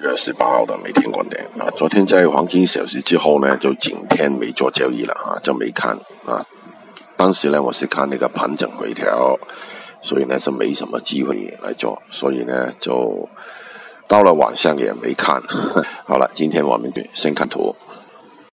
[0.00, 6.46] 月十八号的每天观点啊，昨天在黄金小时之后呢，就整天没做交易了啊，就没看啊。
[7.16, 9.36] 当时呢，我是看那个盘整回调，
[10.00, 13.28] 所以呢是没什么机会来做，所以呢就
[14.06, 15.42] 到了晚上也没看。
[16.06, 17.74] 好了，今天我们就先看图。